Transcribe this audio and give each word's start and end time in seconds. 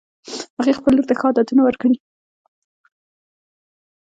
هغې 0.57 0.73
خپلې 0.77 0.95
لور 0.95 1.05
ته 1.09 1.13
ښه 1.19 1.25
عادتونه 1.29 1.61
ورکړي 1.63 1.95